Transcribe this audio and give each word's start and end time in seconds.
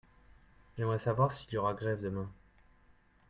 J'aimerais 0.75 0.97
savoir 0.97 1.31
s'il 1.31 1.53
y 1.53 1.57
aura 1.57 1.75
grève 1.75 2.01
demain. 2.01 2.27